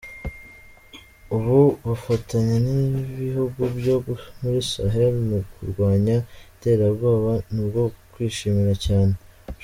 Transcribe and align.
Ubu 1.35 1.59
bufatanye 1.85 2.55
n’ibihugu 2.65 3.61
byo 3.77 3.95
muri 4.39 4.59
Sahel 4.71 5.13
mu 5.29 5.39
kurwanya 5.51 6.17
iterabwoba 6.55 7.31
ni 7.51 7.59
ubwo 7.63 7.81
kwishimira 8.11 8.73
cyane. 8.85 9.15